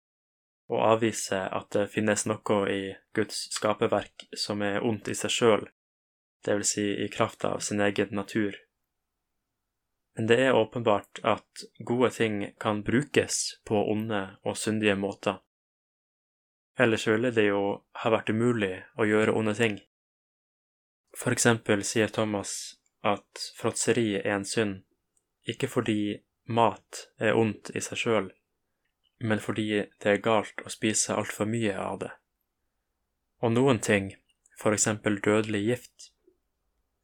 og 0.72 0.84
avviser 0.88 1.52
at 1.52 1.72
det 1.76 1.90
finnes 1.92 2.26
noe 2.30 2.60
i 2.72 2.82
Guds 3.16 3.48
skaperverk 3.56 4.28
som 4.38 4.64
er 4.64 4.84
ondt 4.88 5.12
i 5.12 5.18
seg 5.18 5.34
sjøl, 5.36 5.66
dvs. 6.46 6.74
Si 6.74 6.86
i 7.06 7.10
kraft 7.12 7.46
av 7.46 7.60
sin 7.60 7.82
egen 7.84 8.16
natur. 8.16 8.56
Men 10.16 10.28
det 10.28 10.40
er 10.46 10.58
åpenbart 10.58 11.22
at 11.24 11.64
gode 11.88 12.10
ting 12.16 12.44
kan 12.60 12.84
brukes 12.84 13.62
på 13.68 13.84
onde 13.92 14.24
og 14.44 14.58
syndige 14.58 14.96
måter. 15.00 15.40
Ellers 16.80 17.08
ville 17.08 17.32
det 17.36 17.48
jo 17.50 17.64
ha 18.04 18.12
vært 18.12 18.32
umulig 18.32 18.74
å 18.98 19.08
gjøre 19.08 19.36
onde 19.38 19.56
ting. 19.56 19.80
For 21.18 21.36
eksempel 21.36 21.84
sier 21.88 22.12
Thomas 22.12 22.78
at 23.04 23.52
fråtseri 23.58 24.22
er 24.22 24.38
en 24.38 24.48
synd, 24.48 24.84
ikke 25.48 25.68
fordi 25.72 26.22
mat 26.48 27.08
er 27.20 27.38
ondt 27.38 27.74
i 27.76 27.84
seg 27.84 28.00
sjøl, 28.00 28.30
men 29.22 29.40
fordi 29.40 29.68
det 30.02 30.10
er 30.10 30.24
galt 30.26 30.64
å 30.66 30.72
spise 30.74 31.16
altfor 31.16 31.50
mye 31.50 31.76
av 31.78 32.00
det. 32.04 32.12
Og 33.42 33.54
noen 33.54 33.80
ting, 33.82 34.12
for 34.58 34.74
eksempel 34.74 35.20
dødelig 35.22 35.62
gift, 35.66 36.12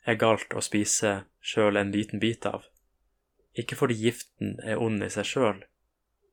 er 0.06 0.20
galt 0.22 0.54
å 0.54 0.64
spise 0.64 1.24
sjøl 1.42 1.78
en 1.78 1.92
liten 1.92 2.22
bit 2.24 2.46
av. 2.46 2.66
Ikke 3.58 3.78
fordi 3.80 3.98
giften 3.98 4.58
er 4.64 4.82
ond 4.82 5.04
i 5.04 5.10
seg 5.14 5.26
sjøl, 5.26 5.64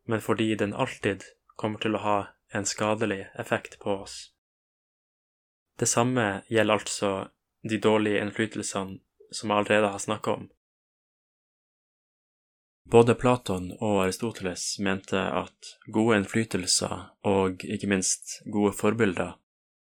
men 0.04 0.20
fordi 0.24 0.52
den 0.60 0.74
alltid 0.76 1.24
kommer 1.56 1.80
til 1.80 1.96
å 1.96 2.04
ha 2.04 2.18
en 2.54 2.68
skadelig 2.68 3.24
effekt 3.40 3.78
på 3.80 3.96
oss. 4.04 4.16
Det 5.80 5.88
samme 5.90 6.44
gjelder 6.52 6.78
altså 6.78 7.12
de 7.66 7.80
dårlige 7.82 8.20
innflytelsene 8.22 9.00
som 9.34 9.50
jeg 9.50 9.58
allerede 9.58 9.90
har 9.90 10.02
snakka 10.02 10.36
om. 10.38 10.44
Både 12.90 13.14
Platon 13.16 13.70
og 13.80 14.02
Aristoteles 14.04 14.78
mente 14.84 15.18
at 15.18 15.70
gode 15.88 16.18
innflytelser 16.20 17.08
og 17.26 17.64
ikke 17.64 17.88
minst 17.90 18.40
gode 18.44 18.74
forbilder 18.76 19.38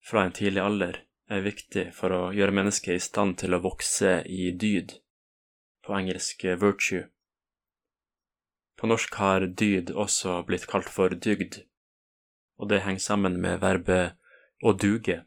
fra 0.09 0.25
en 0.25 0.33
tidlig 0.33 0.63
alder 0.65 1.03
er 1.29 1.45
viktig 1.45 1.91
for 1.93 2.15
å 2.17 2.21
gjøre 2.33 2.55
mennesket 2.57 2.97
i 2.97 3.05
stand 3.05 3.37
til 3.43 3.55
å 3.55 3.61
vokse 3.61 4.23
i 4.25 4.51
dyd, 4.57 4.95
på 5.85 5.95
engelsk 5.99 6.47
virtue. 6.61 7.05
På 8.79 8.89
norsk 8.89 9.15
har 9.21 9.45
dyd 9.61 9.93
også 9.93 10.41
blitt 10.49 10.69
kalt 10.71 10.89
for 10.89 11.13
dygd, 11.13 11.61
og 12.57 12.71
det 12.73 12.85
henger 12.87 13.05
sammen 13.05 13.37
med 13.43 13.61
verbet 13.61 14.17
å 14.65 14.73
duge. 14.73 15.21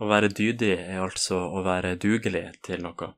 Å 0.00 0.08
være 0.08 0.32
dydig 0.32 0.76
er 0.78 1.02
altså 1.02 1.44
å 1.52 1.62
være 1.66 1.98
dugelig 2.00 2.48
til 2.64 2.80
noe. 2.86 3.12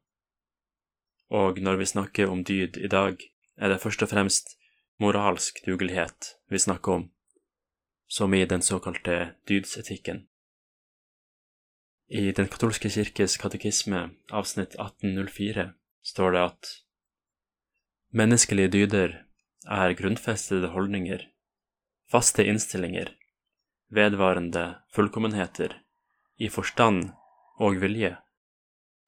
Og 1.35 1.59
når 1.59 1.81
vi 1.81 1.87
snakker 1.91 2.31
om 2.31 2.45
dyd 2.47 2.77
i 2.79 2.91
dag, 2.91 3.19
er 3.59 3.73
det 3.73 3.81
først 3.83 4.05
og 4.07 4.11
fremst 4.13 4.55
moralsk 5.03 5.59
dugelighet 5.67 6.35
vi 6.51 6.61
snakker 6.63 7.01
om, 7.01 7.09
som 8.07 8.35
i 8.35 8.45
den 8.47 8.63
såkalte 8.63 9.35
dydsetikken. 9.49 10.27
I 12.07 12.31
Den 12.33 12.47
katolske 12.47 12.91
kirkes 12.93 13.37
katekisme, 13.41 14.11
avsnitt 14.31 14.77
1804, 14.77 15.73
står 16.03 16.33
det 16.33 16.43
at 16.45 16.73
Menneskelige 18.15 18.71
dyder 18.71 19.17
er 19.67 19.97
grunnfestede 19.99 20.69
holdninger, 20.71 21.25
faste 22.13 22.45
innstillinger, 22.47 23.09
vedvarende 23.91 24.77
fullkommenheter 24.95 25.81
i 26.39 26.49
forstand 26.49 27.11
og 27.59 27.81
vilje, 27.83 28.13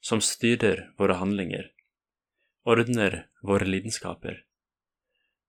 som 0.01 0.19
styrer 0.25 0.89
våre 0.99 1.21
handlinger, 1.21 1.71
ordner 2.67 3.23
våre 3.47 3.69
lidenskaper 3.69 4.43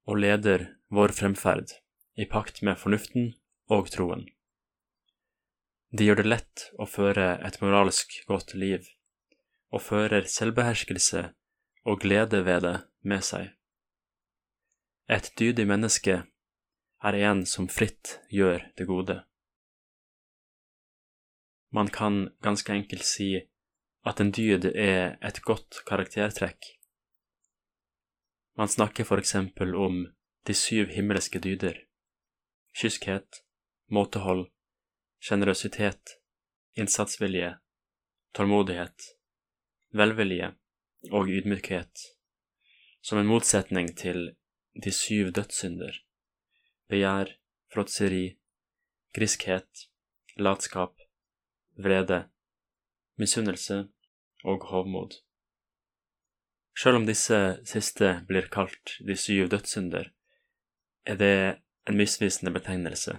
og 0.07 0.21
leder 0.21 0.67
vår 0.93 1.13
fremferd 1.17 1.73
i 2.15 2.25
pakt 2.29 2.61
med 2.63 2.79
fornuften 2.79 3.31
og 3.73 3.89
troen. 3.91 4.23
De 5.91 6.05
gjør 6.07 6.21
det 6.21 6.27
lett 6.27 6.63
å 6.79 6.87
føre 6.89 7.27
et 7.47 7.59
moralsk 7.63 8.13
godt 8.27 8.53
liv, 8.53 8.85
og 9.71 9.83
fører 9.83 10.27
selvbeherskelse 10.31 11.23
og 11.87 12.01
glede 12.03 12.43
ved 12.47 12.63
det 12.67 12.75
med 13.07 13.23
seg. 13.23 13.51
Et 15.07 15.31
dydig 15.39 15.67
menneske 15.67 16.21
er 17.03 17.19
en 17.29 17.45
som 17.47 17.69
fritt 17.71 18.17
gjør 18.29 18.65
det 18.77 18.87
gode. 18.87 19.21
Man 21.71 21.91
kan 21.91 22.27
ganske 22.43 22.73
enkelt 22.73 23.05
si 23.07 23.29
at 24.07 24.19
en 24.23 24.31
dyd 24.31 24.69
er 24.71 25.17
et 25.23 25.41
godt 25.43 25.83
karaktertrekk. 25.87 26.76
Man 28.57 28.69
snakker 28.69 29.03
for 29.03 29.21
eksempel 29.21 29.75
om 29.75 30.13
de 30.43 30.53
syv 30.53 30.87
himmelske 30.89 31.39
dyder– 31.39 31.77
kyskhet, 32.81 33.43
måtehold, 33.93 34.47
sjenerøsitet, 35.21 36.15
innsatsvilje, 36.73 37.51
tålmodighet, 38.33 39.11
velvilje 39.93 40.49
og 41.11 41.29
ydmykhet, 41.29 42.01
som 43.01 43.21
en 43.21 43.29
motsetning 43.29 43.93
til 43.93 44.31
de 44.73 44.93
syv 44.93 45.29
dødssynder– 45.37 46.01
begjær, 46.89 47.35
fråtseri, 47.69 48.39
griskhet, 49.13 49.85
latskap, 50.37 50.97
vrede, 51.77 52.23
misunnelse 53.21 53.83
og 54.43 54.65
hovmod. 54.73 55.21
Selv 56.77 56.95
om 56.95 57.05
disse 57.05 57.37
siste 57.65 58.19
blir 58.27 58.49
kalt 58.53 58.97
de 59.07 59.15
syv 59.17 59.47
dødssynder, 59.49 60.11
er 61.09 61.15
det 61.17 61.37
en 61.89 61.97
misvisende 61.97 62.51
betegnelse. 62.53 63.15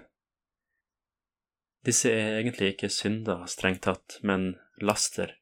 Disse 1.87 2.12
er 2.12 2.37
egentlig 2.37 2.75
ikke 2.75 2.91
synder 2.93 3.47
strengt 3.50 3.83
tatt, 3.87 4.19
men 4.23 4.53
laster. 4.79 5.33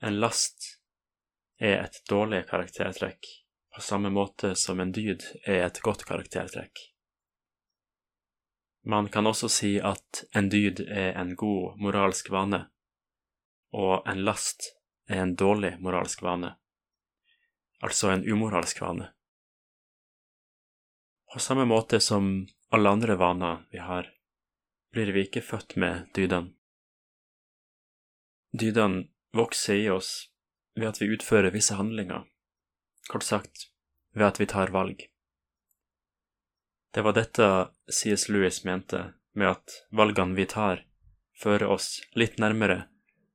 En 0.00 0.16
last 0.20 0.78
er 1.60 1.82
et 1.82 2.00
dårlig 2.08 2.44
karaktertrekk, 2.48 3.28
på 3.74 3.84
samme 3.84 4.12
måte 4.12 4.54
som 4.56 4.80
en 4.80 4.92
dyd 4.96 5.24
er 5.44 5.66
et 5.66 5.80
godt 5.84 6.06
karaktertrekk. 6.08 6.78
Man 8.86 9.10
kan 9.12 9.26
også 9.26 9.50
si 9.50 9.74
at 9.82 10.24
en 10.36 10.48
dyd 10.48 10.86
er 10.86 11.16
en 11.20 11.34
god 11.36 11.76
moralsk 11.82 12.30
vane, 12.30 12.62
og 13.74 14.06
en 14.08 14.24
last 14.24 14.75
er 15.08 15.22
en 15.22 15.36
dårlig 15.36 15.76
moralsk 15.80 16.22
vane, 16.22 16.54
altså 17.80 18.10
en 18.10 18.24
umoralsk 18.24 18.80
vane. 18.80 19.10
På 21.32 21.40
samme 21.40 21.64
måte 21.64 22.00
som 22.00 22.46
alle 22.70 22.90
andre 22.90 23.16
vaner 23.16 23.66
vi 23.70 23.78
har, 23.78 24.08
blir 24.92 25.12
vi 25.12 25.26
ikke 25.26 25.42
født 25.44 25.76
med 25.76 26.08
dydene. 26.16 26.54
Dydene 28.56 29.08
vokser 29.36 29.76
i 29.76 29.90
oss 29.92 30.30
ved 30.74 30.88
at 30.88 31.00
vi 31.02 31.10
utfører 31.12 31.52
visse 31.52 31.76
handlinger, 31.76 32.24
kort 33.10 33.26
sagt 33.26 33.68
ved 34.16 34.26
at 34.26 34.40
vi 34.40 34.48
tar 34.48 34.72
valg. 34.72 35.04
Det 36.94 37.04
var 37.04 37.12
dette 37.12 37.46
C.S. 37.92 38.28
Lewis 38.32 38.62
mente 38.64 39.02
med 39.36 39.50
at 39.50 39.80
valgene 39.92 40.38
vi 40.38 40.46
tar, 40.48 40.86
fører 41.36 41.68
oss 41.68 42.00
litt 42.16 42.38
nærmere 42.40 42.86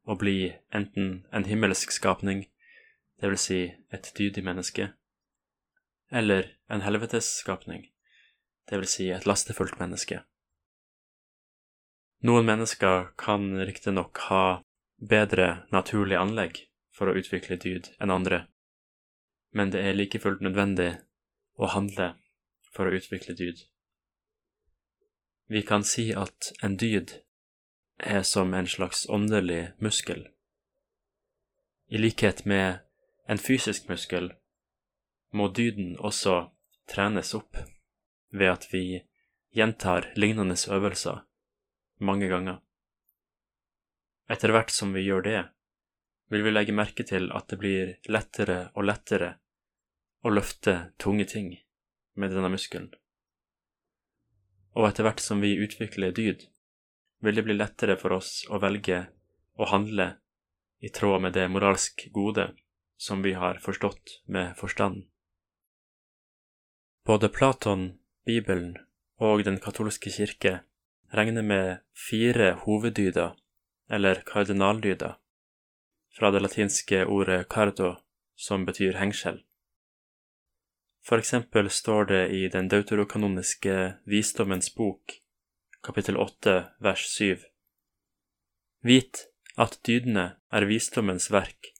å 0.06 0.18
bli 0.18 0.54
enten 0.74 1.24
en 1.32 1.46
himmelsk 1.46 1.94
skapning, 1.94 2.46
det 3.22 3.30
vil 3.30 3.42
si 3.42 3.60
et 3.94 4.12
dydig 4.18 4.44
menneske, 4.44 4.92
eller 6.12 6.50
en 6.70 6.82
helvetes 6.82 7.30
skapning, 7.44 7.86
det 8.70 8.82
vil 8.82 8.90
si 8.90 9.10
et 9.14 9.28
lastefullt 9.30 9.78
menneske. 9.80 10.24
Noen 12.22 12.46
mennesker 12.46 13.12
kan 13.18 13.48
riktignok 13.66 14.20
ha 14.30 14.62
bedre 14.98 15.64
naturlig 15.74 16.18
anlegg 16.20 16.60
for 16.94 17.10
å 17.10 17.16
utvikle 17.18 17.58
dyd 17.62 17.90
enn 18.02 18.14
andre, 18.14 18.46
men 19.58 19.74
det 19.74 19.82
er 19.86 19.98
like 19.98 20.22
fullt 20.22 20.44
nødvendig 20.46 20.92
å 21.58 21.72
handle 21.74 22.14
for 22.72 22.88
å 22.88 22.96
utvikle 22.96 23.36
dyd. 23.38 23.66
Vi 25.52 25.64
kan 25.68 25.84
si 25.84 26.12
at 26.16 26.54
en 26.64 26.78
dyd 26.80 27.18
er 28.02 28.24
som 28.24 28.54
en 28.54 28.68
slags 28.68 29.06
åndelig 29.10 29.72
muskel. 29.78 30.28
I 31.88 31.98
likhet 31.98 32.46
med 32.46 32.80
en 33.28 33.38
fysisk 33.38 33.90
muskel 33.90 34.32
må 35.32 35.48
dyden 35.48 35.98
også 36.00 36.52
trenes 36.92 37.34
opp 37.38 37.58
ved 38.32 38.52
at 38.52 38.68
vi 38.74 39.02
gjentar 39.56 40.12
lignende 40.16 40.56
øvelser 40.72 41.24
mange 42.00 42.28
ganger. 42.28 42.62
Etter 44.32 44.54
hvert 44.56 44.72
som 44.72 44.94
vi 44.96 45.04
gjør 45.06 45.26
det, 45.28 45.42
vil 46.32 46.46
vi 46.46 46.54
legge 46.54 46.76
merke 46.76 47.04
til 47.04 47.28
at 47.36 47.50
det 47.52 47.60
blir 47.60 47.96
lettere 48.08 48.72
og 48.76 48.88
lettere 48.88 49.34
å 50.24 50.32
løfte 50.32 50.94
tunge 51.02 51.28
ting 51.28 51.52
med 52.16 52.32
denne 52.32 52.52
muskelen. 52.52 52.92
Og 54.80 54.88
etter 54.88 55.04
hvert 55.04 55.20
som 55.20 55.44
vi 55.44 55.58
utvikler 55.60 56.16
dyd, 56.16 56.48
vil 57.22 57.36
det 57.36 57.46
bli 57.46 57.56
lettere 57.58 57.98
for 58.02 58.18
oss 58.18 58.42
å 58.50 58.60
velge 58.62 59.06
å 59.58 59.68
handle 59.70 60.08
i 60.82 60.90
tråd 60.90 61.22
med 61.22 61.38
det 61.38 61.48
moralsk 61.54 62.08
gode 62.14 62.52
som 62.98 63.22
vi 63.22 63.34
har 63.34 63.62
forstått 63.62 64.22
med 64.26 64.58
forstanden. 64.58 65.08
Både 67.06 67.30
Platon, 67.30 67.98
Bibelen 68.26 68.78
og 69.22 69.44
Den 69.46 69.58
katolske 69.62 70.10
kirke 70.14 70.60
regner 71.14 71.42
med 71.42 71.82
fire 71.98 72.54
hoveddyder, 72.64 73.34
eller 73.90 74.22
kardinaldyder, 74.26 75.18
fra 76.18 76.32
det 76.32 76.42
latinske 76.42 77.06
ordet 77.06 77.48
cardo, 77.50 77.96
som 78.36 78.66
betyr 78.66 78.98
hengsel. 78.98 79.42
For 81.06 81.18
eksempel 81.18 81.70
står 81.70 82.06
det 82.06 82.24
i 82.38 82.48
den 82.54 82.70
deuterokanoniske 82.70 83.76
Visdommens 84.06 84.70
bok, 84.76 85.18
kapittel 85.82 86.18
8, 86.18 86.58
vers 86.80 87.06
7. 87.14 87.46
Vit 88.82 89.26
at 89.58 89.80
dydene 89.88 90.28
er 90.52 90.68
visdommens 90.70 91.30
verk, 91.34 91.74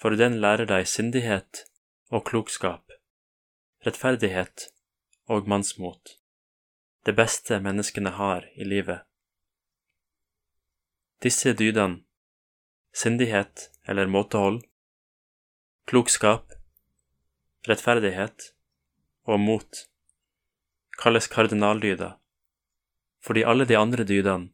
for 0.00 0.16
den 0.16 0.40
lærer 0.44 0.68
deg 0.68 0.88
sindighet 0.88 1.64
og 2.10 2.24
klokskap, 2.30 2.96
rettferdighet 3.86 4.70
og 5.28 5.48
mannsmot 5.48 6.18
det 7.08 7.14
beste 7.16 7.56
menneskene 7.64 8.10
har 8.18 8.44
i 8.52 8.66
livet. 8.68 9.00
Disse 11.24 11.54
dydene, 11.56 12.02
sindighet 12.92 13.70
eller 13.88 14.10
måtehold, 14.12 14.58
klokskap, 15.88 16.52
rettferdighet 17.68 18.50
og 19.24 19.40
mot, 19.40 19.80
kalles 21.00 21.30
kardinaldyder, 21.32 22.18
fordi 23.24 23.44
alle 23.44 23.66
de 23.68 23.76
andre 23.76 24.04
dydene 24.04 24.50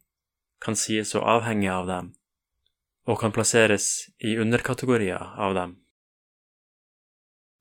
kan 0.65 0.77
sies 0.79 1.15
å 1.15 1.25
avhenge 1.37 1.71
av 1.73 1.89
dem 1.91 2.13
og 3.05 3.19
kan 3.21 3.35
plasseres 3.37 4.09
i 4.25 4.39
underkategorier 4.41 5.35
av 5.37 5.53
dem. 5.55 5.75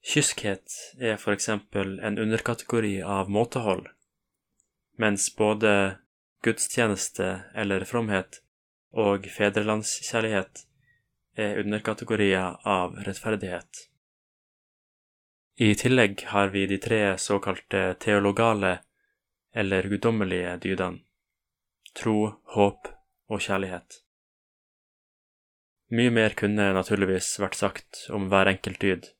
Kyskhet 0.03 0.71
er 0.99 1.19
for 1.19 1.35
eksempel 1.35 1.97
en 1.99 2.19
underkategori 2.19 3.01
av 3.03 3.31
måtehold 3.31 3.89
mens 4.99 5.27
både 5.35 5.97
gudstjeneste 6.43 7.29
eller 7.55 7.85
fromhet 7.87 8.41
og 8.93 9.25
fedrelandskjærlighet 9.35 10.65
er 11.39 11.59
underkategorier 11.63 12.59
av 12.69 12.99
rettferdighet. 13.07 13.87
I 15.57 15.73
tillegg 15.77 16.25
har 16.33 16.51
vi 16.53 16.65
de 16.69 16.77
tre 16.81 17.01
såkalte 17.17 17.93
teologale 18.01 18.79
eller 19.53 19.89
guddommelige 19.89 20.57
dydene– 20.63 21.03
tro, 21.97 22.33
håp 22.55 22.89
og 23.29 23.41
kjærlighet. 23.45 23.99
Mye 25.93 26.09
mer 26.09 26.33
kunne 26.37 26.71
naturligvis 26.73 27.35
vært 27.41 27.59
sagt 27.59 28.05
om 28.09 28.29
hver 28.31 28.49
enkelt 28.49 28.81
dyd, 28.81 29.11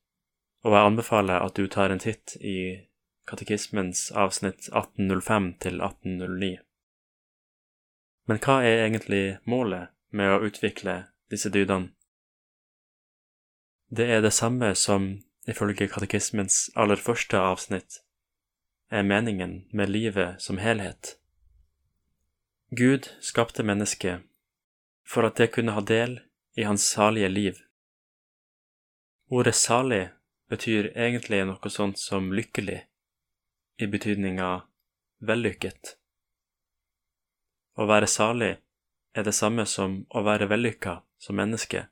og 0.66 0.74
jeg 0.74 0.90
anbefaler 0.90 1.44
at 1.44 1.54
du 1.54 1.68
tar 1.70 1.94
en 1.94 2.02
titt 2.02 2.34
i 2.40 2.56
katekismens 3.30 4.08
avsnitt 4.10 4.68
1805 4.72 5.50
til 5.62 5.78
1809. 5.80 6.56
Men 8.26 8.40
hva 8.40 8.60
er 8.64 8.86
egentlig 8.86 9.24
målet 9.46 9.92
med 10.10 10.32
å 10.32 10.42
utvikle 10.48 10.96
disse 11.30 11.52
dydene? 11.52 11.92
Det 13.94 14.08
er 14.10 14.24
det 14.24 14.32
samme 14.34 14.72
som, 14.74 15.20
ifølge 15.46 15.86
katekismens 15.92 16.72
aller 16.74 16.98
første 16.98 17.38
avsnitt, 17.38 18.00
er 18.90 19.02
meningen 19.02 19.64
med 19.70 19.90
livet 19.90 20.42
som 20.42 20.58
helhet. 20.58 21.16
Gud 22.70 23.10
skapte 23.20 23.62
mennesket 23.62 24.22
for 25.06 25.26
at 25.28 25.36
det 25.36 25.52
kunne 25.54 25.74
ha 25.76 25.80
del 25.80 26.20
i 26.56 26.64
hans 26.64 26.86
salige 26.90 27.28
liv. 27.28 27.60
Ordet 29.30 29.54
salig 29.54 30.08
betyr 30.50 30.92
egentlig 30.94 31.44
noe 31.48 31.70
sånt 31.70 31.98
som 31.98 32.32
lykkelig 32.32 32.80
i 33.80 33.86
betydninga 33.90 34.50
vellykket. 35.24 35.96
Å 37.74 37.86
være 37.90 38.06
salig 38.10 38.52
er 39.14 39.26
det 39.26 39.34
samme 39.34 39.66
som 39.66 40.04
å 40.10 40.22
være 40.26 40.48
vellykka 40.50 41.00
som 41.18 41.38
menneske, 41.38 41.86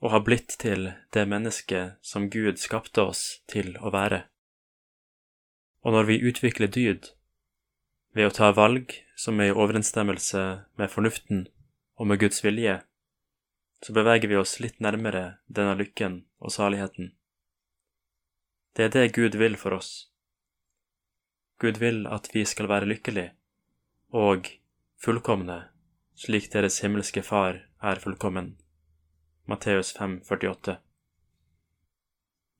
og 0.00 0.14
ha 0.14 0.20
blitt 0.24 0.56
til 0.62 0.92
det 1.12 1.26
mennesket 1.28 1.98
som 2.00 2.30
Gud 2.32 2.60
skapte 2.60 3.04
oss 3.12 3.24
til 3.50 3.74
å 3.80 3.92
være. 3.92 4.24
Og 5.80 5.94
når 5.96 6.08
vi 6.10 6.20
utvikler 6.28 6.68
dyd 6.68 7.12
ved 8.12 8.28
å 8.28 8.34
ta 8.36 8.50
valg 8.52 8.92
som 9.16 9.40
er 9.40 9.50
i 9.50 9.56
overensstemmelse 9.56 10.42
med 10.76 10.92
fornuften 10.92 11.46
og 11.96 12.10
med 12.10 12.20
Guds 12.20 12.44
vilje, 12.44 12.80
så 13.80 13.96
beveger 13.96 14.28
vi 14.28 14.36
oss 14.36 14.58
litt 14.60 14.80
nærmere 14.80 15.40
denne 15.48 15.76
lykken 15.78 16.22
og 16.40 16.52
saligheten. 16.52 17.14
Det 18.76 18.88
er 18.88 18.94
det 18.94 19.12
Gud 19.16 19.36
vil 19.40 19.56
for 19.60 19.76
oss. 19.76 20.10
Gud 21.60 21.80
vil 21.80 22.06
at 22.08 22.28
vi 22.34 22.44
skal 22.48 22.68
være 22.68 22.88
lykkelige 22.88 23.32
og 24.16 24.48
fullkomne, 25.00 25.58
slik 26.16 26.50
deres 26.52 26.80
himmelske 26.84 27.22
Far 27.24 27.62
er 27.80 28.00
fullkommen. 28.00 28.54
Matteus 29.48 29.92
5, 29.96 30.20
48. 30.28 30.76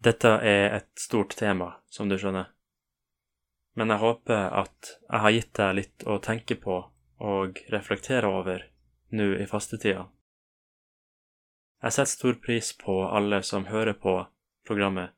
Dette 0.00 0.32
er 0.40 0.76
et 0.78 0.88
stort 0.96 1.36
tema, 1.36 1.74
som 1.92 2.08
du 2.08 2.16
skjønner, 2.18 2.48
men 3.78 3.92
jeg 3.92 4.02
håper 4.02 4.48
at 4.62 4.94
jeg 4.96 5.22
har 5.24 5.34
gitt 5.34 5.52
deg 5.58 5.76
litt 5.78 6.06
å 6.06 6.18
tenke 6.22 6.56
på 6.58 6.78
og 7.20 7.60
reflektere 7.72 8.28
over 8.28 8.64
nå 9.16 9.28
i 9.36 9.46
fastetida. 9.50 10.06
Jeg 11.80 11.96
setter 11.96 12.12
stor 12.12 12.38
pris 12.44 12.72
på 12.76 12.96
alle 13.08 13.42
som 13.46 13.68
hører 13.70 13.96
på 13.96 14.14
programmet. 14.68 15.14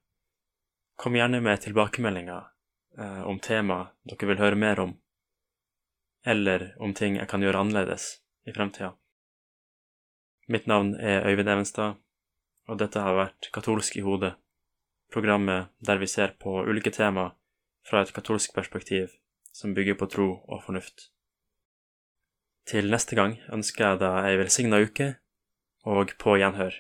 Kom 0.97 1.17
gjerne 1.19 1.41
med 1.43 1.63
tilbakemeldinger 1.65 2.45
eh, 2.99 3.23
om 3.27 3.41
tema 3.43 3.81
dere 4.07 4.29
vil 4.31 4.43
høre 4.43 4.59
mer 4.59 4.83
om, 4.83 4.93
eller 6.27 6.71
om 6.79 6.95
ting 6.95 7.19
jeg 7.19 7.31
kan 7.31 7.43
gjøre 7.43 7.65
annerledes 7.65 8.21
i 8.47 8.55
fremtida. 8.55 8.93
Mitt 10.47 10.69
navn 10.71 10.95
er 10.99 11.27
Øyvind 11.27 11.51
Evenstad, 11.51 11.99
og 12.69 12.79
dette 12.79 13.03
har 13.03 13.19
vært 13.19 13.51
Katolsk 13.55 13.99
i 13.99 14.07
hodet 14.07 14.37
programmet 15.13 15.69
der 15.79 16.01
vi 16.01 16.07
ser 16.07 16.35
på 16.41 16.63
ulike 16.65 16.91
tema 16.91 17.31
fra 17.87 18.03
et 18.03 18.13
katolsk 18.15 18.55
perspektiv 18.55 19.11
som 19.53 19.75
bygger 19.75 19.99
på 20.01 20.09
tro 20.13 20.29
og 20.49 20.63
fornuft. 20.65 21.11
Til 22.67 22.91
neste 22.91 23.19
gang 23.19 23.37
ønsker 23.53 23.85
jeg 23.85 24.01
deg 24.05 24.29
ei 24.29 24.39
velsigna 24.39 24.79
uke, 24.85 25.09
og 25.85 26.15
på 26.19 26.37
gjenhør. 26.39 26.77